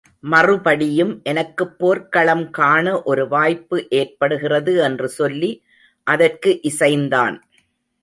[0.23, 5.51] மறுபடியும் எனக்குப் போர்க்களம் காண ஒரு வாய்ப்பு ஏற்படுகிறது என்று சொல்லி
[6.07, 7.37] அதற்கு இசைந்தான்.